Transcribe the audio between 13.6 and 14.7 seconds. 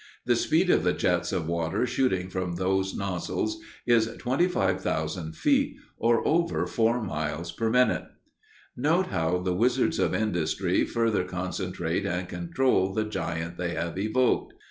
have evoked.